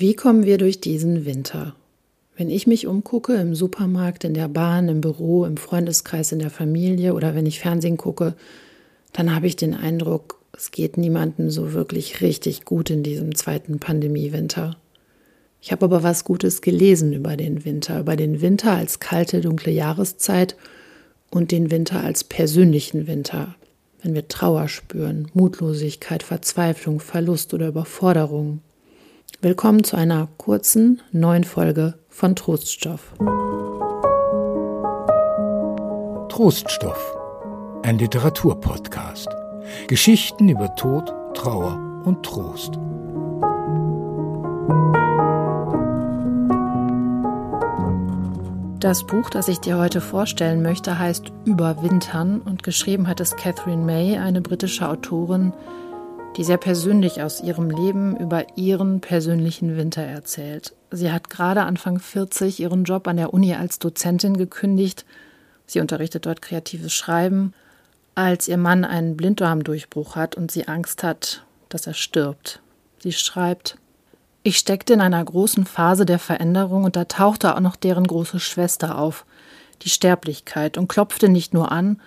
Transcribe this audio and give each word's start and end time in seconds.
Wie 0.00 0.14
kommen 0.14 0.44
wir 0.44 0.58
durch 0.58 0.80
diesen 0.80 1.24
Winter? 1.24 1.74
Wenn 2.36 2.50
ich 2.50 2.68
mich 2.68 2.86
umgucke 2.86 3.34
im 3.34 3.56
Supermarkt, 3.56 4.22
in 4.22 4.32
der 4.32 4.46
Bahn, 4.46 4.88
im 4.88 5.00
Büro, 5.00 5.44
im 5.44 5.56
Freundeskreis, 5.56 6.30
in 6.30 6.38
der 6.38 6.50
Familie 6.50 7.14
oder 7.14 7.34
wenn 7.34 7.46
ich 7.46 7.58
Fernsehen 7.58 7.96
gucke, 7.96 8.34
dann 9.12 9.34
habe 9.34 9.48
ich 9.48 9.56
den 9.56 9.74
Eindruck, 9.74 10.40
es 10.56 10.70
geht 10.70 10.98
niemandem 10.98 11.50
so 11.50 11.72
wirklich 11.72 12.20
richtig 12.20 12.64
gut 12.64 12.90
in 12.90 13.02
diesem 13.02 13.34
zweiten 13.34 13.80
Pandemiewinter. 13.80 14.76
Ich 15.60 15.72
habe 15.72 15.86
aber 15.86 16.04
was 16.04 16.22
Gutes 16.22 16.60
gelesen 16.60 17.12
über 17.12 17.36
den 17.36 17.64
Winter, 17.64 17.98
über 17.98 18.14
den 18.14 18.40
Winter 18.40 18.74
als 18.74 19.00
kalte, 19.00 19.40
dunkle 19.40 19.72
Jahreszeit 19.72 20.54
und 21.28 21.50
den 21.50 21.72
Winter 21.72 22.04
als 22.04 22.22
persönlichen 22.22 23.08
Winter, 23.08 23.56
wenn 24.04 24.14
wir 24.14 24.28
Trauer 24.28 24.68
spüren, 24.68 25.26
Mutlosigkeit, 25.34 26.22
Verzweiflung, 26.22 27.00
Verlust 27.00 27.52
oder 27.52 27.66
Überforderung. 27.66 28.60
Willkommen 29.40 29.84
zu 29.84 29.96
einer 29.96 30.26
kurzen 30.36 31.00
neuen 31.12 31.44
Folge 31.44 31.94
von 32.08 32.34
Troststoff. 32.34 33.14
Troststoff, 36.28 37.16
ein 37.84 37.98
Literaturpodcast. 37.98 39.28
Geschichten 39.86 40.48
über 40.48 40.74
Tod, 40.74 41.14
Trauer 41.34 42.02
und 42.04 42.24
Trost. 42.24 42.80
Das 48.80 49.06
Buch, 49.06 49.30
das 49.30 49.46
ich 49.46 49.60
dir 49.60 49.78
heute 49.78 50.00
vorstellen 50.00 50.62
möchte, 50.62 50.98
heißt 50.98 51.30
Überwintern 51.44 52.40
und 52.40 52.64
geschrieben 52.64 53.06
hat 53.06 53.20
es 53.20 53.36
Catherine 53.36 53.84
May, 53.84 54.18
eine 54.18 54.40
britische 54.40 54.88
Autorin, 54.88 55.52
die 56.38 56.44
sehr 56.44 56.56
persönlich 56.56 57.20
aus 57.20 57.42
ihrem 57.42 57.68
Leben 57.68 58.16
über 58.16 58.46
ihren 58.56 59.00
persönlichen 59.00 59.76
Winter 59.76 60.02
erzählt. 60.02 60.72
Sie 60.92 61.10
hat 61.10 61.30
gerade 61.30 61.64
Anfang 61.64 61.98
40 61.98 62.60
ihren 62.60 62.84
Job 62.84 63.08
an 63.08 63.16
der 63.16 63.34
Uni 63.34 63.54
als 63.56 63.80
Dozentin 63.80 64.36
gekündigt. 64.36 65.04
Sie 65.66 65.80
unterrichtet 65.80 66.26
dort 66.26 66.40
kreatives 66.40 66.94
Schreiben, 66.94 67.54
als 68.14 68.46
ihr 68.46 68.56
Mann 68.56 68.84
einen 68.84 69.16
Blinddarmdurchbruch 69.16 70.14
hat 70.14 70.36
und 70.36 70.52
sie 70.52 70.68
Angst 70.68 71.02
hat, 71.02 71.44
dass 71.70 71.88
er 71.88 71.94
stirbt. 71.94 72.62
Sie 73.00 73.12
schreibt, 73.12 73.76
ich 74.44 74.58
steckte 74.58 74.92
in 74.92 75.00
einer 75.00 75.24
großen 75.24 75.66
Phase 75.66 76.06
der 76.06 76.20
Veränderung 76.20 76.84
und 76.84 76.94
da 76.94 77.04
tauchte 77.04 77.56
auch 77.56 77.60
noch 77.60 77.74
deren 77.74 78.06
große 78.06 78.38
Schwester 78.38 78.96
auf, 78.96 79.26
die 79.82 79.90
Sterblichkeit, 79.90 80.78
und 80.78 80.88
klopfte 80.88 81.28
nicht 81.28 81.52
nur 81.52 81.72
an, 81.72 82.00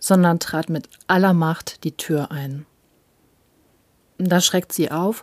sondern 0.00 0.40
trat 0.40 0.68
mit 0.68 0.88
aller 1.06 1.32
Macht 1.32 1.84
die 1.84 1.96
Tür 1.96 2.32
ein. 2.32 2.66
Da 4.18 4.40
schreckt 4.40 4.72
sie 4.72 4.90
auf. 4.90 5.22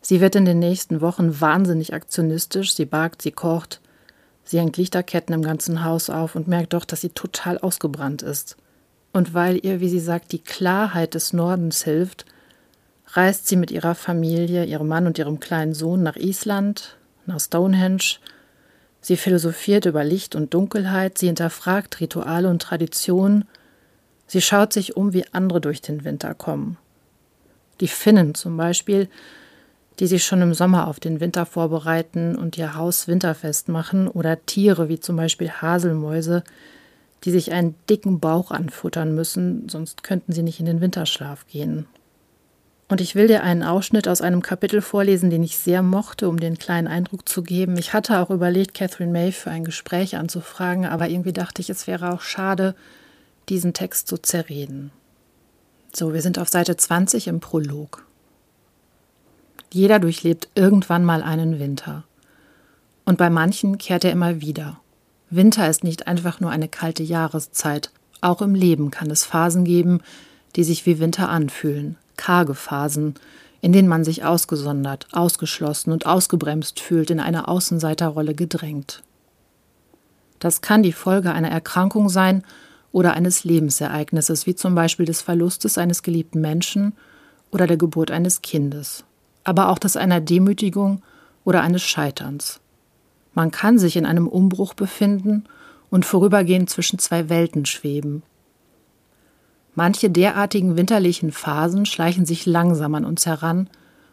Sie 0.00 0.20
wird 0.20 0.36
in 0.36 0.44
den 0.44 0.60
nächsten 0.60 1.00
Wochen 1.00 1.40
wahnsinnig 1.40 1.92
aktionistisch. 1.92 2.74
Sie 2.74 2.86
bakt, 2.86 3.22
sie 3.22 3.32
kocht. 3.32 3.80
Sie 4.44 4.58
hängt 4.58 4.76
Lichterketten 4.76 5.34
im 5.34 5.42
ganzen 5.42 5.84
Haus 5.84 6.10
auf 6.10 6.34
und 6.34 6.48
merkt 6.48 6.72
doch, 6.72 6.84
dass 6.84 7.02
sie 7.02 7.10
total 7.10 7.58
ausgebrannt 7.58 8.22
ist. 8.22 8.56
Und 9.12 9.34
weil 9.34 9.64
ihr, 9.64 9.80
wie 9.80 9.88
sie 9.88 10.00
sagt, 10.00 10.32
die 10.32 10.38
Klarheit 10.38 11.14
des 11.14 11.32
Nordens 11.32 11.82
hilft, 11.82 12.24
reist 13.08 13.48
sie 13.48 13.56
mit 13.56 13.72
ihrer 13.72 13.96
Familie, 13.96 14.64
ihrem 14.64 14.88
Mann 14.88 15.06
und 15.06 15.18
ihrem 15.18 15.40
kleinen 15.40 15.74
Sohn 15.74 16.02
nach 16.02 16.16
Island, 16.16 16.96
nach 17.26 17.40
Stonehenge. 17.40 18.18
Sie 19.00 19.16
philosophiert 19.16 19.86
über 19.86 20.04
Licht 20.04 20.36
und 20.36 20.54
Dunkelheit, 20.54 21.18
sie 21.18 21.26
hinterfragt 21.26 22.00
Rituale 22.00 22.48
und 22.48 22.62
Traditionen. 22.62 23.46
Sie 24.26 24.40
schaut 24.40 24.72
sich 24.72 24.96
um, 24.96 25.12
wie 25.12 25.24
andere 25.32 25.60
durch 25.60 25.82
den 25.82 26.04
Winter 26.04 26.34
kommen 26.34 26.78
die 27.80 27.88
Finnen 27.88 28.34
zum 28.34 28.56
Beispiel, 28.56 29.08
die 29.98 30.06
sich 30.06 30.24
schon 30.24 30.40
im 30.40 30.54
Sommer 30.54 30.88
auf 30.88 31.00
den 31.00 31.20
Winter 31.20 31.44
vorbereiten 31.44 32.36
und 32.36 32.56
ihr 32.56 32.74
Haus 32.74 33.06
winterfest 33.06 33.68
machen, 33.68 34.08
oder 34.08 34.44
Tiere 34.46 34.88
wie 34.88 35.00
zum 35.00 35.16
Beispiel 35.16 35.50
Haselmäuse, 35.50 36.42
die 37.24 37.30
sich 37.30 37.52
einen 37.52 37.74
dicken 37.88 38.18
Bauch 38.18 38.50
anfuttern 38.50 39.14
müssen, 39.14 39.68
sonst 39.68 40.02
könnten 40.02 40.32
sie 40.32 40.42
nicht 40.42 40.58
in 40.58 40.66
den 40.66 40.80
Winterschlaf 40.80 41.46
gehen. 41.46 41.86
Und 42.88 43.00
ich 43.00 43.14
will 43.14 43.28
dir 43.28 43.44
einen 43.44 43.62
Ausschnitt 43.62 44.08
aus 44.08 44.20
einem 44.20 44.42
Kapitel 44.42 44.80
vorlesen, 44.82 45.30
den 45.30 45.44
ich 45.44 45.58
sehr 45.58 45.80
mochte, 45.80 46.28
um 46.28 46.40
den 46.40 46.58
kleinen 46.58 46.88
Eindruck 46.88 47.28
zu 47.28 47.42
geben. 47.42 47.76
Ich 47.76 47.92
hatte 47.92 48.18
auch 48.18 48.30
überlegt, 48.30 48.74
Catherine 48.74 49.12
May 49.12 49.30
für 49.30 49.50
ein 49.50 49.64
Gespräch 49.64 50.16
anzufragen, 50.16 50.86
aber 50.86 51.08
irgendwie 51.08 51.32
dachte 51.32 51.62
ich, 51.62 51.70
es 51.70 51.86
wäre 51.86 52.12
auch 52.12 52.22
schade, 52.22 52.74
diesen 53.48 53.74
Text 53.74 54.08
zu 54.08 54.18
zerreden. 54.18 54.90
So, 55.92 56.14
wir 56.14 56.22
sind 56.22 56.38
auf 56.38 56.48
Seite 56.48 56.76
20 56.76 57.26
im 57.26 57.40
Prolog. 57.40 58.06
Jeder 59.72 59.98
durchlebt 59.98 60.48
irgendwann 60.54 61.04
mal 61.04 61.22
einen 61.22 61.58
Winter. 61.58 62.04
Und 63.04 63.18
bei 63.18 63.28
manchen 63.28 63.76
kehrt 63.76 64.04
er 64.04 64.12
immer 64.12 64.40
wieder. 64.40 64.80
Winter 65.30 65.68
ist 65.68 65.82
nicht 65.82 66.06
einfach 66.06 66.38
nur 66.38 66.50
eine 66.50 66.68
kalte 66.68 67.02
Jahreszeit. 67.02 67.90
Auch 68.20 68.40
im 68.40 68.54
Leben 68.54 68.90
kann 68.90 69.10
es 69.10 69.24
Phasen 69.24 69.64
geben, 69.64 70.00
die 70.54 70.64
sich 70.64 70.86
wie 70.86 71.00
Winter 71.00 71.28
anfühlen. 71.28 71.96
Karge 72.16 72.54
Phasen, 72.54 73.14
in 73.60 73.72
denen 73.72 73.88
man 73.88 74.04
sich 74.04 74.24
ausgesondert, 74.24 75.08
ausgeschlossen 75.12 75.92
und 75.92 76.06
ausgebremst 76.06 76.78
fühlt, 76.78 77.10
in 77.10 77.20
eine 77.20 77.48
Außenseiterrolle 77.48 78.34
gedrängt. 78.34 79.02
Das 80.38 80.60
kann 80.60 80.82
die 80.82 80.92
Folge 80.92 81.32
einer 81.32 81.50
Erkrankung 81.50 82.08
sein 82.08 82.44
oder 82.92 83.14
eines 83.14 83.44
Lebensereignisses, 83.44 84.46
wie 84.46 84.54
zum 84.54 84.74
Beispiel 84.74 85.06
des 85.06 85.22
Verlustes 85.22 85.78
eines 85.78 86.02
geliebten 86.02 86.40
Menschen 86.40 86.94
oder 87.50 87.66
der 87.66 87.76
Geburt 87.76 88.10
eines 88.10 88.42
Kindes, 88.42 89.04
aber 89.44 89.68
auch 89.68 89.78
des 89.78 89.96
einer 89.96 90.20
Demütigung 90.20 91.02
oder 91.44 91.62
eines 91.62 91.82
Scheiterns. 91.82 92.60
Man 93.34 93.50
kann 93.50 93.78
sich 93.78 93.96
in 93.96 94.06
einem 94.06 94.26
Umbruch 94.26 94.74
befinden 94.74 95.44
und 95.88 96.04
vorübergehend 96.04 96.68
zwischen 96.70 96.98
zwei 96.98 97.28
Welten 97.28 97.64
schweben. 97.66 98.22
Manche 99.74 100.10
derartigen 100.10 100.76
winterlichen 100.76 101.32
Phasen 101.32 101.86
schleichen 101.86 102.26
sich 102.26 102.44
langsam 102.44 102.94
an 102.94 103.04
uns 103.04 103.24
heran, 103.26 103.70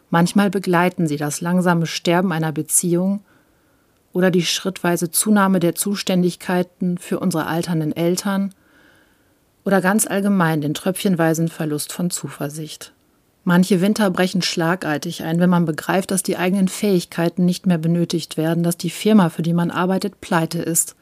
manchmal 0.08 0.50
begleiten 0.50 1.06
sie 1.08 1.16
das 1.16 1.40
langsame 1.40 1.86
Sterben 1.86 2.32
einer 2.32 2.52
Beziehung 2.52 3.20
oder 4.12 4.30
die 4.30 4.42
schrittweise 4.42 5.10
Zunahme 5.10 5.60
der 5.60 5.74
Zuständigkeiten 5.74 6.96
für 6.98 7.18
unsere 7.18 7.46
alternden 7.46 7.94
Eltern 7.94 8.54
oder 9.68 9.82
ganz 9.82 10.06
allgemein 10.06 10.62
den 10.62 10.72
tröpfchenweisen 10.72 11.48
Verlust 11.48 11.92
von 11.92 12.08
Zuversicht. 12.08 12.94
Manche 13.44 13.82
Winter 13.82 14.10
brechen 14.10 14.40
schlagartig 14.40 15.24
ein, 15.24 15.40
wenn 15.40 15.50
man 15.50 15.66
begreift, 15.66 16.10
dass 16.10 16.22
die 16.22 16.38
eigenen 16.38 16.68
Fähigkeiten 16.68 17.44
nicht 17.44 17.66
mehr 17.66 17.76
benötigt 17.76 18.38
werden, 18.38 18.62
dass 18.62 18.78
die 18.78 18.88
Firma, 18.88 19.28
für 19.28 19.42
die 19.42 19.52
man 19.52 19.70
arbeitet, 19.70 20.22
pleite 20.22 20.62
ist 20.62 20.96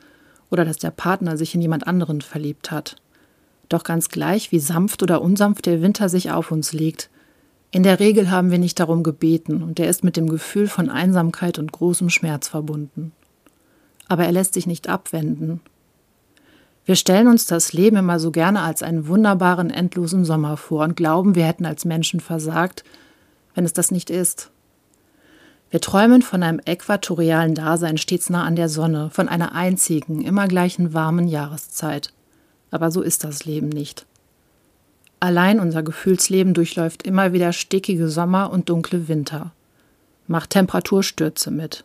oder 0.50 0.65
dass 0.65 0.78
der 0.78 0.91
Partner 0.91 1.37
sich 1.37 1.54
in 1.54 1.62
jemand 1.62 1.87
anderen 1.87 2.22
verliebt 2.22 2.72
hat. 2.72 2.97
Doch 3.69 3.84
ganz 3.84 4.09
gleich, 4.09 4.50
wie 4.50 4.59
sanft 4.59 5.00
oder 5.00 5.22
unsanft 5.22 5.66
der 5.66 5.81
Winter 5.81 6.09
sich 6.09 6.33
auf 6.33 6.50
uns 6.50 6.72
legt, 6.72 7.09
in 7.71 7.84
der 7.84 8.00
Regel 8.00 8.33
haben 8.33 8.50
wir 8.50 8.59
nicht 8.59 8.81
darum 8.81 9.04
gebeten 9.04 9.62
und 9.62 9.78
er 9.78 9.88
ist 9.88 10.03
mit 10.03 10.16
dem 10.16 10.28
Gefühl 10.28 10.66
von 10.66 10.91
Einsamkeit 10.91 11.60
und 11.60 11.71
großem 11.71 12.10
Schmerz 12.10 12.48
verbunden. 12.48 13.12
Aber 14.09 14.25
er 14.25 14.33
lässt 14.33 14.54
sich 14.54 14.66
nicht 14.66 14.88
abwenden 14.88 15.60
wir 16.86 16.94
stellen 16.94 17.26
uns 17.26 17.47
das 17.47 17.72
Leben 17.72 17.97
immer 17.97 18.20
so 18.20 18.30
gerne 18.30 18.60
als 18.62 18.84
einen 18.84 19.08
wunderbaren, 19.08 19.70
endlosen 19.70 20.24
Sommer 20.24 20.56
vor 20.56 20.84
und 20.84 20.97
glauben, 20.97 21.34
wir 21.34 21.44
hätten 21.44 21.66
als 21.66 21.84
Menschen 21.84 22.20
versagt, 22.20 22.84
wenn 23.56 23.64
es 23.64 23.72
das 23.72 23.91
nicht 23.91 24.08
ist. 24.08 24.50
Wir 25.69 25.80
träumen 25.80 26.22
von 26.22 26.44
einem 26.44 26.60
äquatorialen 26.64 27.56
Dasein 27.56 27.98
stets 27.98 28.30
nah 28.30 28.44
an 28.44 28.54
der 28.54 28.69
Sonne, 28.69 29.10
von 29.10 29.28
einer 29.28 29.52
einzigen, 29.52 30.22
immer 30.22 30.47
gleichen 30.47 30.94
warmen 30.94 31.26
Jahreszeit. 31.26 32.12
Aber 32.70 32.92
so 32.92 33.03
ist 33.03 33.24
das 33.24 33.44
Leben 33.44 33.68
nicht. 33.68 34.06
Allein 35.18 35.58
unser 35.58 35.82
Gefühlsleben 35.82 36.54
durchläuft 36.54 37.03
immer 37.03 37.32
wieder 37.32 37.53
stickige 37.53 38.08
Sommer 38.08 38.53
und 38.53 38.68
dunkle 38.68 39.08
Winter, 39.08 39.50
macht 40.28 40.50
Temperaturstürze 40.50 41.50
mit, 41.50 41.84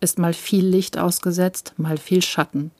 ist 0.00 0.18
mal 0.18 0.34
viel 0.34 0.66
Licht 0.66 0.98
ausgesetzt, 0.98 1.74
mal 1.76 1.98
viel 1.98 2.22
Schatten 2.22 2.72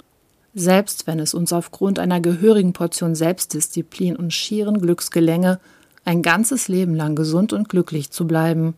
selbst 0.54 1.06
wenn 1.06 1.18
es 1.20 1.34
uns 1.34 1.52
aufgrund 1.52 1.98
einer 1.98 2.20
gehörigen 2.20 2.72
Portion 2.72 3.14
Selbstdisziplin 3.14 4.16
und 4.16 4.32
schieren 4.32 4.80
Glücks 4.80 5.10
gelänge, 5.10 5.60
ein 6.04 6.22
ganzes 6.22 6.68
Leben 6.68 6.94
lang 6.94 7.16
gesund 7.16 7.52
und 7.52 7.68
glücklich 7.68 8.10
zu 8.10 8.26
bleiben, 8.26 8.74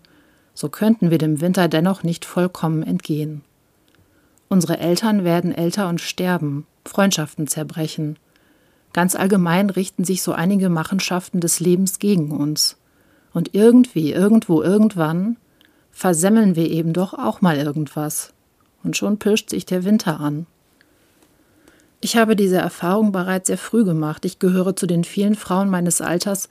so 0.55 0.69
könnten 0.69 1.11
wir 1.11 1.19
dem 1.19 1.41
Winter 1.41 1.69
dennoch 1.69 2.03
nicht 2.03 2.25
vollkommen 2.25 2.83
entgehen. 2.83 3.43
Unsere 4.49 4.79
Eltern 4.79 5.25
werden 5.25 5.53
älter 5.53 5.89
und 5.89 6.01
sterben, 6.01 6.67
Freundschaften 6.85 7.47
zerbrechen. 7.47 8.19
Ganz 8.93 9.15
allgemein 9.15 9.71
richten 9.71 10.03
sich 10.03 10.23
so 10.23 10.33
einige 10.33 10.69
Machenschaften 10.69 11.41
des 11.41 11.61
Lebens 11.61 12.01
gegen 12.01 12.33
uns. 12.33 12.77
Und 13.33 13.55
irgendwie, 13.55 14.13
irgendwo, 14.13 14.61
irgendwann 14.61 15.37
versemmeln 15.93 16.57
wir 16.57 16.69
eben 16.69 16.93
doch 16.93 17.15
auch 17.15 17.41
mal 17.41 17.59
irgendwas. 17.59 18.33
Und 18.83 18.97
schon 18.97 19.19
pirscht 19.19 19.51
sich 19.51 19.67
der 19.67 19.85
Winter 19.85 20.19
an. 20.19 20.47
Ich 22.00 22.17
habe 22.17 22.35
diese 22.35 22.56
Erfahrung 22.56 23.12
bereits 23.12 23.49
sehr 23.49 23.58
früh 23.58 23.85
gemacht. 23.85 24.25
Ich 24.25 24.38
gehöre 24.38 24.75
zu 24.75 24.87
den 24.87 25.05
vielen 25.05 25.35
Frauen 25.35 25.69
meines 25.69 26.00
Alters, 26.00 26.49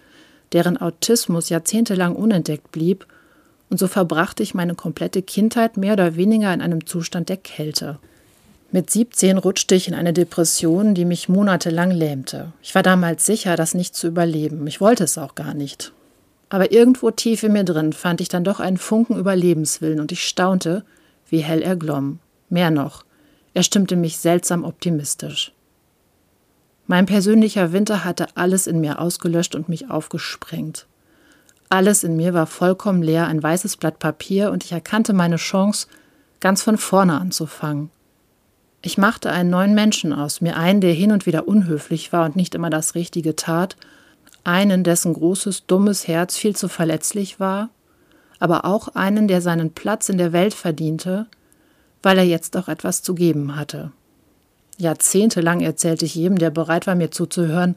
deren 0.54 0.78
Autismus 0.78 1.50
jahrzehntelang 1.50 2.16
unentdeckt 2.16 2.72
blieb 2.72 3.08
Und 3.70 3.80
so 3.80 3.88
verbrachte 3.88 4.44
ich 4.44 4.54
meine 4.54 4.76
komplette 4.76 5.22
Kindheit 5.22 5.78
mehr 5.78 5.94
oder 5.94 6.16
weniger 6.16 6.54
in 6.54 6.62
einem 6.62 6.86
Zustand 6.86 7.30
der 7.30 7.38
Kälte. 7.38 8.00
Mit 8.72 8.92
17 8.92 9.40
rutschte 9.40 9.74
ich 9.74 9.88
in 9.88 9.96
eine 9.96 10.14
Depression, 10.14 10.94
die 10.94 11.06
mich 11.06 11.30
monatelang 11.30 11.90
lähmte. 11.90 12.54
Ich 12.62 12.76
war 12.76 12.84
damals 12.84 13.26
sicher, 13.26 13.56
das 13.56 13.74
nicht 13.74 13.96
zu 13.96 14.08
überleben. 14.08 14.68
Ich 14.68 14.80
wollte 14.80 15.06
es 15.06 15.18
auch 15.18 15.34
gar 15.34 15.56
nicht. 15.56 15.92
Aber 16.50 16.72
irgendwo 16.72 17.10
tief 17.10 17.42
in 17.42 17.54
mir 17.54 17.64
drin 17.64 17.94
fand 17.94 18.22
ich 18.22 18.30
dann 18.30 18.44
doch 18.44 18.60
einen 18.60 18.78
Funken 18.78 19.18
Überlebenswillen 19.18 20.00
und 20.00 20.12
ich 20.12 20.28
staunte, 20.28 20.84
wie 21.30 21.40
hell 21.40 21.64
er 21.64 21.76
glomm. 21.76 22.20
Mehr 22.50 22.70
noch, 22.70 23.04
er 23.60 23.64
stimmte 23.64 23.98
mich 23.98 24.20
seltsam 24.20 24.64
optimistisch. 24.64 25.52
Mein 26.88 27.06
persönlicher 27.06 27.74
Winter 27.74 28.06
hatte 28.06 28.28
alles 28.36 28.68
in 28.68 28.80
mir 28.80 29.00
ausgelöscht 29.00 29.54
und 29.54 29.68
mich 29.68 29.92
aufgesprengt. 29.92 30.88
Alles 31.68 32.06
in 32.06 32.16
mir 32.16 32.34
war 32.34 32.48
vollkommen 32.48 33.04
leer, 33.04 33.28
ein 33.28 33.44
weißes 33.44 33.76
Blatt 33.76 34.00
Papier, 34.00 34.52
und 34.52 34.64
ich 34.64 34.72
erkannte 34.72 35.12
meine 35.12 35.36
Chance, 35.36 35.88
ganz 36.40 36.64
von 36.64 36.78
vorne 36.78 37.20
anzufangen. 37.20 37.90
Ich 38.82 38.98
machte 38.98 39.30
einen 39.30 39.50
neuen 39.50 39.76
Menschen 39.76 40.14
aus 40.14 40.40
mir, 40.40 40.56
einen, 40.56 40.80
der 40.80 40.94
hin 40.94 41.12
und 41.12 41.26
wieder 41.26 41.46
unhöflich 41.46 42.14
war 42.14 42.24
und 42.24 42.38
nicht 42.38 42.56
immer 42.56 42.70
das 42.70 42.96
Richtige 42.96 43.36
tat, 43.36 43.76
einen, 44.46 44.86
dessen 44.86 45.12
großes, 45.12 45.66
dummes 45.66 46.08
Herz 46.08 46.38
viel 46.38 46.56
zu 46.56 46.70
verletzlich 46.70 47.42
war, 47.42 47.72
aber 48.40 48.64
auch 48.64 48.88
einen, 48.96 49.28
der 49.28 49.42
seinen 49.42 49.74
Platz 49.74 50.08
in 50.08 50.18
der 50.18 50.32
Welt 50.32 50.54
verdiente, 50.54 51.28
weil 52.04 52.18
er 52.18 52.26
jetzt 52.26 52.56
auch 52.58 52.68
etwas 52.68 53.02
zu 53.02 53.14
geben 53.14 53.56
hatte. 53.56 53.92
Jahrzehntelang 54.78 55.60
erzählte 55.60 56.06
ich 56.06 56.16
jedem, 56.16 56.38
der 56.38 56.52
bereit 56.52 56.88
war, 56.88 56.96
mir 56.96 57.12
zuzuhören, 57.12 57.76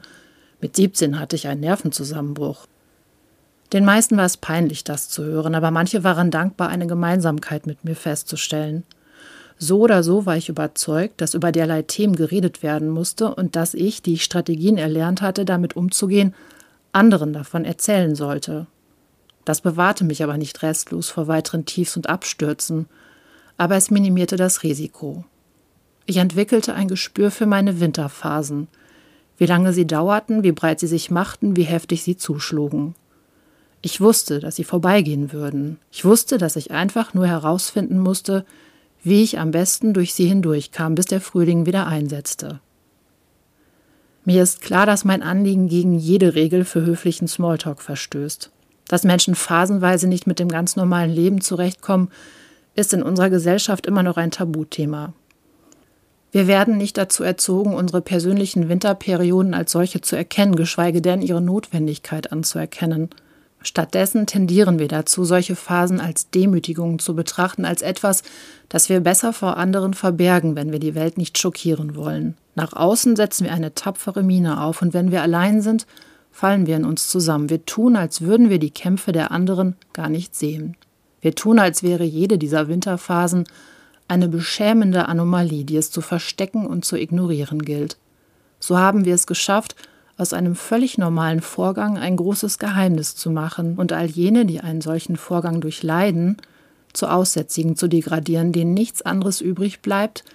mit 0.61 0.77
17 0.77 1.19
hatte 1.19 1.35
ich 1.35 1.47
einen 1.47 1.59
Nervenzusammenbruch. 1.59 2.67
Den 3.73 3.83
meisten 3.83 4.15
war 4.15 4.25
es 4.25 4.37
peinlich, 4.37 4.83
das 4.83 5.09
zu 5.09 5.23
hören, 5.23 5.55
aber 5.55 5.71
manche 5.71 6.03
waren 6.05 6.31
dankbar, 6.31 6.69
eine 6.69 6.87
Gemeinsamkeit 6.87 7.67
mit 7.67 7.83
mir 7.83 7.95
festzustellen. 7.95 8.83
So 9.57 9.81
oder 9.81 10.03
so 10.03 10.25
war 10.25 10.37
ich 10.37 10.49
überzeugt, 10.49 11.19
dass 11.19 11.33
über 11.33 11.51
derlei 11.51 11.81
Themen 11.81 12.15
geredet 12.15 12.63
werden 12.63 12.89
musste 12.89 13.33
und 13.33 13.55
dass 13.55 13.73
ich, 13.73 14.01
die 14.01 14.13
ich 14.13 14.23
Strategien 14.23 14.77
erlernt 14.77 15.21
hatte, 15.21 15.43
damit 15.43 15.75
umzugehen, 15.75 16.33
anderen 16.91 17.33
davon 17.33 17.65
erzählen 17.65 18.15
sollte. 18.15 18.67
Das 19.45 19.61
bewahrte 19.61 20.05
mich 20.05 20.23
aber 20.23 20.37
nicht 20.37 20.61
restlos 20.63 21.09
vor 21.09 21.27
weiteren 21.27 21.65
Tiefs 21.65 21.97
und 21.97 22.07
Abstürzen, 22.07 22.87
aber 23.57 23.75
es 23.75 23.91
minimierte 23.91 24.35
das 24.35 24.63
Risiko. 24.63 25.23
Ich 26.05 26.17
entwickelte 26.17 26.73
ein 26.73 26.87
Gespür 26.87 27.31
für 27.31 27.45
meine 27.45 27.79
Winterphasen, 27.79 28.67
wie 29.37 29.45
lange 29.45 29.73
sie 29.73 29.87
dauerten, 29.87 30.43
wie 30.43 30.51
breit 30.51 30.79
sie 30.79 30.87
sich 30.87 31.11
machten, 31.11 31.55
wie 31.55 31.63
heftig 31.63 32.03
sie 32.03 32.17
zuschlugen. 32.17 32.95
Ich 33.81 33.99
wusste, 33.99 34.39
dass 34.39 34.55
sie 34.55 34.63
vorbeigehen 34.63 35.33
würden. 35.33 35.77
Ich 35.91 36.05
wusste, 36.05 36.37
dass 36.37 36.55
ich 36.55 36.71
einfach 36.71 37.13
nur 37.13 37.27
herausfinden 37.27 37.99
musste, 37.99 38.45
wie 39.03 39.23
ich 39.23 39.39
am 39.39 39.51
besten 39.51 39.93
durch 39.93 40.13
sie 40.13 40.25
hindurchkam, 40.25 40.95
bis 40.95 41.05
der 41.05 41.19
Frühling 41.19 41.65
wieder 41.65 41.87
einsetzte. 41.87 42.61
Mir 44.25 44.41
ist 44.41 44.61
klar, 44.61 44.85
dass 44.85 45.03
mein 45.03 45.21
Anliegen 45.21 45.67
gegen 45.67 45.99
jede 45.99 46.33
Regel 46.35 46.63
für 46.63 46.85
höflichen 46.85 47.27
Smalltalk 47.27 47.81
verstößt. 47.81 48.51
Dass 48.87 49.03
Menschen 49.03 49.35
phasenweise 49.35 50.07
nicht 50.07 50.27
mit 50.27 50.39
dem 50.39 50.47
ganz 50.47 50.77
normalen 50.77 51.11
Leben 51.11 51.41
zurechtkommen, 51.41 52.09
ist 52.75 52.93
in 52.93 53.03
unserer 53.03 53.29
Gesellschaft 53.29 53.85
immer 53.85 54.03
noch 54.03 54.17
ein 54.17 54.31
Tabuthema. 54.31 55.13
Wir 56.31 56.47
werden 56.47 56.77
nicht 56.77 56.97
dazu 56.97 57.23
erzogen, 57.23 57.75
unsere 57.75 58.01
persönlichen 58.01 58.67
Winterperioden 58.67 59.53
als 59.53 59.71
solche 59.71 60.01
zu 60.01 60.15
erkennen, 60.15 60.55
geschweige 60.55 60.99
denn 60.99 61.21
ihre 61.21 61.41
Notwendigkeit 61.41 62.31
anzuerkennen. 62.31 63.09
Stattdessen 63.61 64.25
tendieren 64.25 64.79
wir 64.79 64.87
dazu, 64.87 65.23
solche 65.25 65.55
Phasen 65.55 66.01
als 66.01 66.31
Demütigungen 66.31 66.97
zu 66.97 67.15
betrachten, 67.15 67.65
als 67.65 67.83
etwas, 67.83 68.23
das 68.67 68.89
wir 68.89 68.99
besser 68.99 69.31
vor 69.31 69.57
anderen 69.57 69.93
verbergen, 69.93 70.55
wenn 70.55 70.71
wir 70.71 70.79
die 70.79 70.95
Welt 70.95 71.19
nicht 71.19 71.37
schockieren 71.37 71.95
wollen. 71.95 72.35
Nach 72.55 72.73
außen 72.73 73.15
setzen 73.15 73.45
wir 73.45 73.53
eine 73.53 73.75
tapfere 73.75 74.23
Miene 74.23 74.61
auf, 74.61 74.81
und 74.81 74.93
wenn 74.93 75.11
wir 75.11 75.21
allein 75.21 75.61
sind, 75.61 75.85
fallen 76.31 76.65
wir 76.65 76.75
in 76.75 76.85
uns 76.85 77.07
zusammen. 77.07 77.51
Wir 77.51 77.63
tun, 77.65 77.95
als 77.95 78.21
würden 78.21 78.49
wir 78.49 78.59
die 78.59 78.71
Kämpfe 78.71 79.11
der 79.11 79.31
anderen 79.31 79.75
gar 79.93 80.09
nicht 80.09 80.35
sehen. 80.35 80.75
Wir 81.23 81.33
tun, 81.33 81.57
als 81.57 81.83
wäre 81.83 82.03
jede 82.03 82.37
dieser 82.37 82.67
Winterphasen 82.67 83.45
eine 84.09 84.27
beschämende 84.27 85.07
Anomalie, 85.07 85.63
die 85.63 85.77
es 85.77 85.89
zu 85.89 86.01
verstecken 86.01 86.67
und 86.67 86.83
zu 86.83 86.97
ignorieren 86.97 87.61
gilt. 87.61 87.97
So 88.59 88.77
haben 88.77 89.05
wir 89.05 89.15
es 89.15 89.25
geschafft, 89.25 89.77
aus 90.17 90.33
einem 90.33 90.53
völlig 90.53 90.97
normalen 90.97 91.39
Vorgang 91.39 91.97
ein 91.97 92.17
großes 92.17 92.59
Geheimnis 92.59 93.15
zu 93.15 93.31
machen 93.31 93.77
und 93.77 93.93
all 93.93 94.07
jene, 94.07 94.45
die 94.45 94.59
einen 94.59 94.81
solchen 94.81 95.15
Vorgang 95.15 95.61
durchleiden, 95.61 96.37
zu 96.91 97.07
Aussätzigen 97.07 97.77
zu 97.77 97.87
degradieren, 97.87 98.51
denen 98.51 98.73
nichts 98.73 99.01
anderes 99.01 99.39
übrig 99.39 99.81
bleibt, 99.81 100.25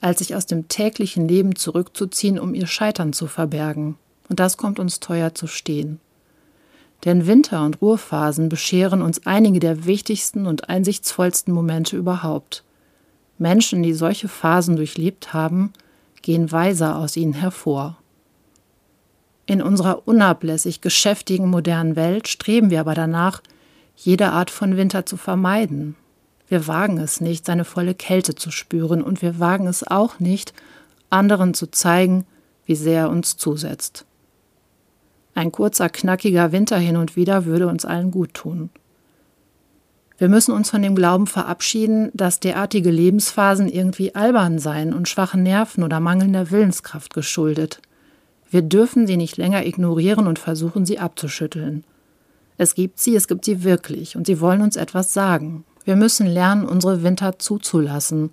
als 0.00 0.20
sich 0.20 0.34
aus 0.34 0.46
dem 0.46 0.68
täglichen 0.68 1.28
Leben 1.28 1.54
zurückzuziehen, 1.54 2.38
um 2.38 2.54
ihr 2.54 2.66
Scheitern 2.66 3.12
zu 3.12 3.26
verbergen. 3.26 3.96
Und 4.30 4.40
das 4.40 4.56
kommt 4.56 4.78
uns 4.78 5.00
teuer 5.00 5.34
zu 5.34 5.46
stehen. 5.46 6.00
Denn 7.04 7.26
Winter- 7.26 7.64
und 7.64 7.80
Ruhephasen 7.80 8.48
bescheren 8.48 9.00
uns 9.00 9.26
einige 9.26 9.60
der 9.60 9.86
wichtigsten 9.86 10.46
und 10.46 10.68
einsichtsvollsten 10.68 11.52
Momente 11.52 11.96
überhaupt. 11.96 12.62
Menschen, 13.38 13.82
die 13.82 13.94
solche 13.94 14.28
Phasen 14.28 14.76
durchlebt 14.76 15.32
haben, 15.32 15.72
gehen 16.20 16.52
weiser 16.52 16.96
aus 16.96 17.16
ihnen 17.16 17.32
hervor. 17.32 17.96
In 19.46 19.62
unserer 19.62 20.06
unablässig 20.06 20.80
geschäftigen 20.80 21.48
modernen 21.48 21.96
Welt 21.96 22.28
streben 22.28 22.70
wir 22.70 22.80
aber 22.80 22.94
danach, 22.94 23.42
jede 23.96 24.30
Art 24.30 24.50
von 24.50 24.76
Winter 24.76 25.06
zu 25.06 25.16
vermeiden. 25.16 25.96
Wir 26.48 26.66
wagen 26.66 26.98
es 26.98 27.20
nicht, 27.20 27.46
seine 27.46 27.64
volle 27.64 27.94
Kälte 27.94 28.34
zu 28.34 28.50
spüren, 28.50 29.02
und 29.02 29.22
wir 29.22 29.38
wagen 29.38 29.66
es 29.66 29.86
auch 29.86 30.20
nicht, 30.20 30.52
anderen 31.08 31.54
zu 31.54 31.70
zeigen, 31.70 32.26
wie 32.64 32.74
sehr 32.76 33.02
er 33.02 33.10
uns 33.10 33.36
zusetzt. 33.36 34.04
Ein 35.40 35.52
kurzer, 35.52 35.88
knackiger 35.88 36.52
Winter 36.52 36.76
hin 36.76 36.98
und 36.98 37.16
wieder 37.16 37.46
würde 37.46 37.66
uns 37.66 37.86
allen 37.86 38.10
gut 38.10 38.34
tun. 38.34 38.68
Wir 40.18 40.28
müssen 40.28 40.52
uns 40.52 40.68
von 40.68 40.82
dem 40.82 40.94
Glauben 40.94 41.26
verabschieden, 41.26 42.10
dass 42.12 42.40
derartige 42.40 42.90
Lebensphasen 42.90 43.66
irgendwie 43.66 44.14
albern 44.14 44.58
seien 44.58 44.92
und 44.92 45.08
schwachen 45.08 45.42
Nerven 45.42 45.82
oder 45.82 45.98
mangelnder 45.98 46.50
Willenskraft 46.50 47.14
geschuldet. 47.14 47.80
Wir 48.50 48.60
dürfen 48.60 49.06
sie 49.06 49.16
nicht 49.16 49.38
länger 49.38 49.64
ignorieren 49.64 50.26
und 50.26 50.38
versuchen, 50.38 50.84
sie 50.84 50.98
abzuschütteln. 50.98 51.84
Es 52.58 52.74
gibt 52.74 52.98
sie, 52.98 53.16
es 53.16 53.26
gibt 53.26 53.46
sie 53.46 53.64
wirklich, 53.64 54.16
und 54.16 54.26
sie 54.26 54.42
wollen 54.42 54.60
uns 54.60 54.76
etwas 54.76 55.14
sagen. 55.14 55.64
Wir 55.86 55.96
müssen 55.96 56.26
lernen, 56.26 56.66
unsere 56.66 57.02
Winter 57.02 57.38
zuzulassen. 57.38 58.28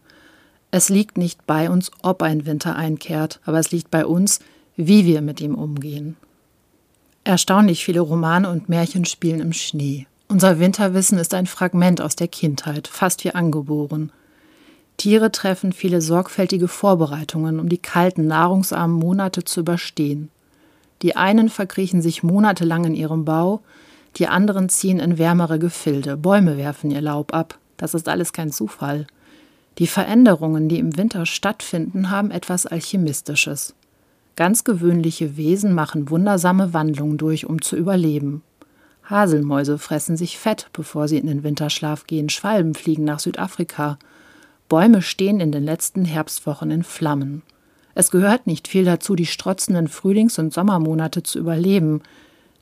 Es 0.72 0.90
liegt 0.90 1.18
nicht 1.18 1.48
bei 1.48 1.70
uns, 1.70 1.90
ob 2.02 2.22
ein 2.22 2.46
Winter 2.46 2.76
einkehrt, 2.76 3.40
aber 3.46 3.60
es 3.60 3.72
liegt 3.72 3.92
bei 3.92 4.06
uns, 4.06 4.42
wie 4.76 5.06
wir 5.06 5.22
mit 5.22 5.40
ihm 5.40 5.56
umgehen. 5.56 6.18
Erstaunlich 7.28 7.84
viele 7.84 8.00
Romane 8.00 8.50
und 8.50 8.70
Märchen 8.70 9.04
spielen 9.04 9.42
im 9.42 9.52
Schnee. 9.52 10.08
Unser 10.30 10.62
Winterwissen 10.62 11.18
ist 11.18 11.34
ein 11.34 11.46
Fragment 11.46 12.00
aus 12.00 12.16
der 12.16 12.30
Kindheit, 12.30 12.88
fast 12.88 13.26
wie 13.26 13.36
angeboren. 13.36 14.14
Tiere 14.96 15.30
treffen 15.30 15.74
viele 15.74 16.00
sorgfältige 16.00 16.70
Vorbereitungen, 16.70 17.60
um 17.60 17.68
die 17.68 17.80
kalten, 17.80 18.28
nahrungsarmen 18.28 18.98
Monate 18.98 19.44
zu 19.44 19.60
überstehen. 19.60 20.30
Die 21.02 21.18
einen 21.18 21.50
verkriechen 21.50 22.02
sich 22.02 22.24
monatelang 22.24 22.86
in 22.86 22.96
ihrem 22.96 23.26
Bau, 23.26 23.60
die 24.16 24.28
anderen 24.28 24.70
ziehen 24.70 25.02
in 25.02 25.18
wärmere 25.18 25.60
Gefilde, 25.60 26.16
Bäume 26.16 26.56
werfen 26.56 26.92
ihr 26.92 27.02
Laub 27.02 27.34
ab. 27.34 27.60
Das 27.76 27.94
ist 27.94 28.08
alles 28.08 28.32
kein 28.32 28.54
Zufall. 28.54 29.06
Die 29.80 29.88
Veränderungen, 29.88 30.70
die 30.70 30.80
im 30.80 30.96
Winter 30.96 31.26
stattfinden, 31.26 32.10
haben 32.10 32.32
etwas 32.32 32.66
Alchemistisches. 32.66 33.76
Ganz 34.38 34.64
gewöhnliche 34.64 35.36
Wesen 35.36 35.74
machen 35.74 36.12
wundersame 36.12 36.72
Wandlungen 36.72 37.18
durch, 37.18 37.48
um 37.48 37.60
zu 37.60 37.76
überleben. 37.76 38.44
Haselmäuse 39.04 39.80
fressen 39.80 40.16
sich 40.16 40.38
fett, 40.38 40.70
bevor 40.74 41.08
sie 41.08 41.18
in 41.18 41.26
den 41.26 41.44
Winterschlaf 41.44 42.06
gehen, 42.06 42.30
Schwalben 42.30 42.76
fliegen 42.76 43.04
nach 43.04 43.18
Südafrika. 43.18 43.98
Bäume 44.70 45.02
stehen 45.02 45.40
in 45.40 45.52
den 45.52 45.64
letzten 45.64 46.06
Herbstwochen 46.06 46.70
in 46.70 46.84
Flammen. 46.84 47.42
Es 47.96 48.12
gehört 48.12 48.46
nicht 48.46 48.68
viel 48.68 48.86
dazu, 48.86 49.16
die 49.16 49.26
strotzenden 49.26 49.88
Frühlings- 49.88 50.38
und 50.38 50.54
Sommermonate 50.54 51.24
zu 51.24 51.40
überleben. 51.40 52.04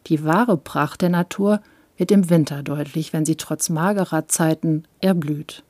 Die 0.07 0.23
wahre 0.23 0.55
Pracht 0.55 1.01
der 1.01 1.09
Natur 1.09 1.59
wird 1.97 2.11
im 2.11 2.29
Winter 2.29 2.63
deutlich, 2.63 3.11
wenn 3.11 3.25
sie 3.25 3.35
trotz 3.35 3.67
magerer 3.67 4.29
Zeiten 4.29 4.85
erblüht. 5.01 5.63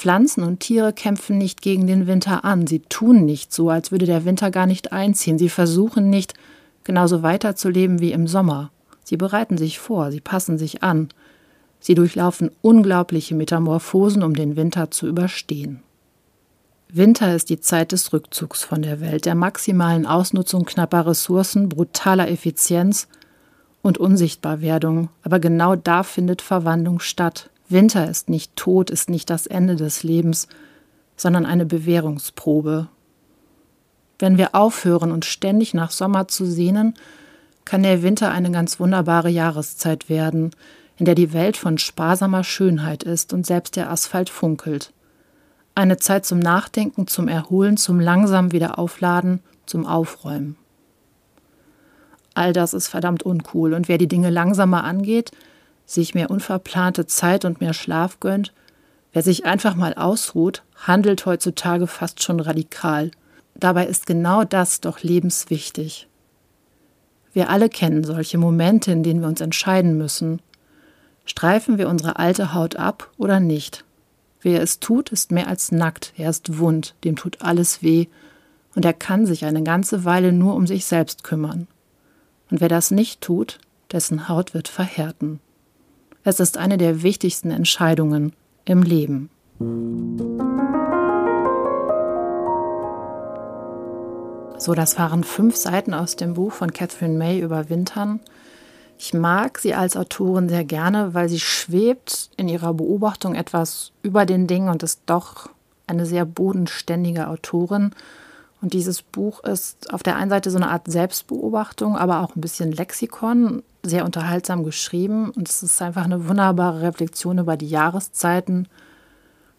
Pflanzen 0.00 0.44
und 0.44 0.60
Tiere 0.60 0.94
kämpfen 0.94 1.36
nicht 1.36 1.60
gegen 1.60 1.86
den 1.86 2.06
Winter 2.06 2.42
an, 2.42 2.66
sie 2.66 2.78
tun 2.80 3.26
nicht 3.26 3.52
so, 3.52 3.68
als 3.68 3.92
würde 3.92 4.06
der 4.06 4.24
Winter 4.24 4.50
gar 4.50 4.64
nicht 4.64 4.92
einziehen, 4.92 5.36
sie 5.36 5.50
versuchen 5.50 6.08
nicht, 6.08 6.32
genauso 6.84 7.22
weiterzuleben 7.22 8.00
wie 8.00 8.12
im 8.12 8.26
Sommer. 8.26 8.70
Sie 9.04 9.18
bereiten 9.18 9.58
sich 9.58 9.78
vor, 9.78 10.10
sie 10.10 10.22
passen 10.22 10.56
sich 10.56 10.82
an, 10.82 11.10
sie 11.80 11.94
durchlaufen 11.94 12.50
unglaubliche 12.62 13.34
Metamorphosen, 13.34 14.22
um 14.22 14.32
den 14.32 14.56
Winter 14.56 14.90
zu 14.90 15.06
überstehen. 15.06 15.82
Winter 16.88 17.34
ist 17.34 17.50
die 17.50 17.60
Zeit 17.60 17.92
des 17.92 18.10
Rückzugs 18.14 18.64
von 18.64 18.80
der 18.80 19.02
Welt, 19.02 19.26
der 19.26 19.34
maximalen 19.34 20.06
Ausnutzung 20.06 20.64
knapper 20.64 21.08
Ressourcen, 21.08 21.68
brutaler 21.68 22.30
Effizienz 22.30 23.06
und 23.82 23.98
Unsichtbarwerdung, 23.98 25.10
aber 25.24 25.40
genau 25.40 25.76
da 25.76 26.04
findet 26.04 26.40
Verwandlung 26.40 27.00
statt. 27.00 27.50
Winter 27.70 28.08
ist 28.08 28.28
nicht 28.28 28.56
Tod, 28.56 28.90
ist 28.90 29.08
nicht 29.08 29.30
das 29.30 29.46
Ende 29.46 29.76
des 29.76 30.02
Lebens, 30.02 30.48
sondern 31.16 31.46
eine 31.46 31.66
Bewährungsprobe. 31.66 32.88
Wenn 34.18 34.38
wir 34.38 34.54
aufhören, 34.54 35.12
uns 35.12 35.26
ständig 35.26 35.72
nach 35.72 35.90
Sommer 35.90 36.28
zu 36.28 36.44
sehnen, 36.44 36.94
kann 37.64 37.82
der 37.82 38.02
Winter 38.02 38.30
eine 38.30 38.50
ganz 38.50 38.80
wunderbare 38.80 39.30
Jahreszeit 39.30 40.08
werden, 40.08 40.50
in 40.96 41.06
der 41.06 41.14
die 41.14 41.32
Welt 41.32 41.56
von 41.56 41.78
sparsamer 41.78 42.44
Schönheit 42.44 43.02
ist 43.02 43.32
und 43.32 43.46
selbst 43.46 43.76
der 43.76 43.90
Asphalt 43.90 44.28
funkelt. 44.28 44.92
Eine 45.74 45.96
Zeit 45.96 46.26
zum 46.26 46.38
Nachdenken, 46.38 47.06
zum 47.06 47.28
Erholen, 47.28 47.76
zum 47.76 48.00
langsam 48.00 48.52
Wiederaufladen, 48.52 49.40
zum 49.64 49.86
Aufräumen. 49.86 50.56
All 52.34 52.52
das 52.52 52.74
ist 52.74 52.88
verdammt 52.88 53.22
uncool 53.22 53.72
und 53.72 53.88
wer 53.88 53.98
die 53.98 54.08
Dinge 54.08 54.30
langsamer 54.30 54.84
angeht, 54.84 55.30
sich 55.90 56.14
mehr 56.14 56.30
unverplante 56.30 57.06
Zeit 57.06 57.44
und 57.44 57.60
mehr 57.60 57.74
Schlaf 57.74 58.20
gönnt, 58.20 58.52
wer 59.12 59.22
sich 59.22 59.44
einfach 59.44 59.74
mal 59.74 59.94
ausruht, 59.94 60.62
handelt 60.76 61.26
heutzutage 61.26 61.86
fast 61.86 62.22
schon 62.22 62.38
radikal. 62.38 63.10
Dabei 63.56 63.86
ist 63.86 64.06
genau 64.06 64.44
das 64.44 64.80
doch 64.80 65.02
lebenswichtig. 65.02 66.06
Wir 67.32 67.50
alle 67.50 67.68
kennen 67.68 68.04
solche 68.04 68.38
Momente, 68.38 68.92
in 68.92 69.02
denen 69.02 69.20
wir 69.20 69.28
uns 69.28 69.40
entscheiden 69.40 69.98
müssen. 69.98 70.40
Streifen 71.24 71.78
wir 71.78 71.88
unsere 71.88 72.18
alte 72.18 72.54
Haut 72.54 72.76
ab 72.76 73.10
oder 73.18 73.40
nicht? 73.40 73.84
Wer 74.42 74.62
es 74.62 74.80
tut, 74.80 75.10
ist 75.10 75.32
mehr 75.32 75.48
als 75.48 75.70
nackt, 75.70 76.12
er 76.16 76.30
ist 76.30 76.58
wund, 76.58 76.94
dem 77.04 77.16
tut 77.16 77.42
alles 77.42 77.82
weh, 77.82 78.06
und 78.74 78.84
er 78.84 78.92
kann 78.92 79.26
sich 79.26 79.44
eine 79.44 79.62
ganze 79.62 80.04
Weile 80.04 80.32
nur 80.32 80.54
um 80.54 80.66
sich 80.66 80.84
selbst 80.84 81.24
kümmern. 81.24 81.66
Und 82.50 82.60
wer 82.60 82.68
das 82.68 82.90
nicht 82.92 83.20
tut, 83.20 83.58
dessen 83.92 84.28
Haut 84.28 84.54
wird 84.54 84.68
verhärten. 84.68 85.40
Es 86.22 86.38
ist 86.38 86.58
eine 86.58 86.76
der 86.76 87.02
wichtigsten 87.02 87.50
Entscheidungen 87.50 88.34
im 88.66 88.82
Leben. 88.82 89.30
So, 94.58 94.74
das 94.74 94.98
waren 94.98 95.24
fünf 95.24 95.56
Seiten 95.56 95.94
aus 95.94 96.16
dem 96.16 96.34
Buch 96.34 96.52
von 96.52 96.74
Catherine 96.74 97.16
May 97.16 97.40
über 97.40 97.70
Wintern. 97.70 98.20
Ich 98.98 99.14
mag 99.14 99.58
sie 99.58 99.72
als 99.72 99.96
Autorin 99.96 100.50
sehr 100.50 100.64
gerne, 100.64 101.14
weil 101.14 101.30
sie 101.30 101.40
schwebt 101.40 102.28
in 102.36 102.48
ihrer 102.48 102.74
Beobachtung 102.74 103.34
etwas 103.34 103.92
über 104.02 104.26
den 104.26 104.46
Dingen 104.46 104.68
und 104.68 104.82
ist 104.82 105.00
doch 105.06 105.48
eine 105.86 106.04
sehr 106.04 106.26
bodenständige 106.26 107.28
Autorin. 107.28 107.92
Und 108.60 108.74
dieses 108.74 109.00
Buch 109.00 109.42
ist 109.42 109.90
auf 109.94 110.02
der 110.02 110.16
einen 110.16 110.28
Seite 110.28 110.50
so 110.50 110.58
eine 110.58 110.68
Art 110.68 110.86
Selbstbeobachtung, 110.86 111.96
aber 111.96 112.20
auch 112.20 112.36
ein 112.36 112.42
bisschen 112.42 112.72
Lexikon, 112.72 113.62
sehr 113.82 114.04
unterhaltsam 114.04 114.64
geschrieben. 114.64 115.30
Und 115.30 115.48
es 115.48 115.62
ist 115.62 115.80
einfach 115.82 116.04
eine 116.04 116.28
wunderbare 116.28 116.82
Reflexion 116.82 117.38
über 117.38 117.56
die 117.56 117.68
Jahreszeiten, 117.68 118.68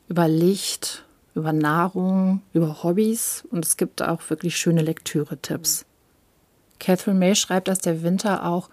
über 0.07 0.27
Licht, 0.27 1.05
über 1.35 1.53
Nahrung, 1.53 2.41
über 2.53 2.83
Hobbys. 2.83 3.43
Und 3.49 3.65
es 3.65 3.77
gibt 3.77 4.01
auch 4.01 4.21
wirklich 4.29 4.57
schöne 4.57 4.81
Lektüre-Tipps. 4.81 5.85
Catherine 6.79 7.19
May 7.19 7.35
schreibt, 7.35 7.67
dass 7.67 7.79
der 7.79 8.03
Winter 8.03 8.45
auch 8.45 8.69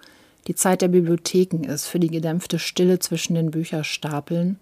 die 0.47 0.55
Zeit 0.55 0.81
der 0.81 0.88
Bibliotheken 0.88 1.64
ist, 1.64 1.87
für 1.87 2.00
die 2.00 2.09
gedämpfte 2.09 2.59
Stille 2.59 2.99
zwischen 2.99 3.35
den 3.35 3.50
Bücherstapeln 3.50 4.59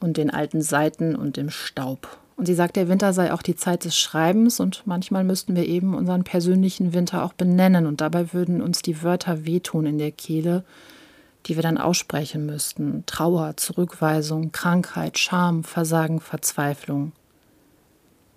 und 0.00 0.16
den 0.16 0.30
alten 0.30 0.60
Seiten 0.60 1.14
und 1.14 1.36
dem 1.36 1.50
Staub. 1.50 2.18
Und 2.36 2.46
sie 2.46 2.54
sagt, 2.54 2.76
der 2.76 2.88
Winter 2.88 3.12
sei 3.12 3.32
auch 3.32 3.42
die 3.42 3.54
Zeit 3.54 3.84
des 3.84 3.96
Schreibens 3.96 4.58
und 4.58 4.82
manchmal 4.86 5.22
müssten 5.22 5.54
wir 5.54 5.66
eben 5.66 5.94
unseren 5.94 6.24
persönlichen 6.24 6.92
Winter 6.92 7.22
auch 7.22 7.32
benennen 7.32 7.86
und 7.86 8.00
dabei 8.00 8.32
würden 8.32 8.60
uns 8.60 8.82
die 8.82 9.02
Wörter 9.02 9.46
wehtun 9.46 9.86
in 9.86 9.98
der 9.98 10.10
Kehle, 10.10 10.64
die 11.46 11.54
wir 11.54 11.62
dann 11.62 11.78
aussprechen 11.78 12.44
müssten. 12.46 13.04
Trauer, 13.06 13.56
Zurückweisung, 13.56 14.50
Krankheit, 14.50 15.18
Scham, 15.18 15.62
Versagen, 15.62 16.20
Verzweiflung. 16.20 17.12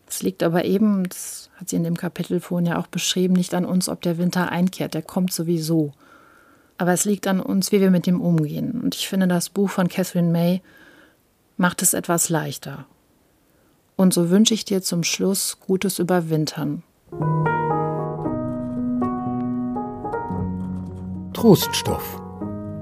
Es 0.08 0.22
liegt 0.22 0.44
aber 0.44 0.66
eben, 0.66 1.10
das 1.10 1.50
hat 1.56 1.70
sie 1.70 1.75
in 1.75 1.84
dem 1.84 1.98
Kapitel 1.98 2.39
vorhin 2.39 2.68
ja 2.68 2.80
auch 2.80 2.88
beschrieben, 2.88 3.34
nicht 3.34 3.54
an 3.54 3.66
uns, 3.66 3.89
ob 3.89 4.01
der 4.01 4.18
Winter 4.18 4.51
einkehrt, 4.51 4.94
der 4.94 5.01
kommt 5.01 5.34
sowieso. 5.34 5.92
Aber 6.77 6.94
es 6.94 7.06
liegt 7.06 7.27
an 7.27 7.39
uns, 7.39 7.72
wie 7.72 7.82
wir 7.82 7.92
mit 7.92 8.08
ihm 8.08 8.22
umgehen. 8.22 8.80
Und 8.82 8.96
ich 8.96 9.08
finde, 9.08 9.27
das 9.27 9.50
Buch 9.50 9.70
von 9.70 9.88
Catherine 9.88 10.32
May 10.32 10.62
macht 11.58 11.82
es 11.82 11.94
etwas 11.94 12.30
leichter. 12.30 12.86
Und 13.98 14.13
so 14.13 14.30
wünsche 14.30 14.54
ich 14.54 14.63
dir 14.63 14.82
zum 14.82 15.04
Schluss 15.04 15.58
gutes 15.60 16.00
Überwintern. 16.00 16.84
Troststoff, 21.34 22.22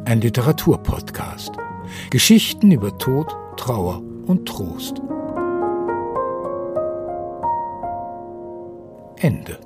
ein 0.05 0.21
Literaturpodcast. 0.21 1.53
Geschichten 2.09 2.71
über 2.71 2.97
Tod, 2.97 3.35
Trauer 3.57 4.01
und 4.27 4.45
Trost. 4.45 5.01
Ende. 9.17 9.57